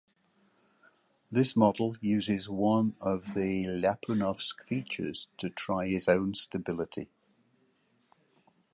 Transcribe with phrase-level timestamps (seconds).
[1.29, 7.07] This model uses one of the Ljapunov's features to try his own stability.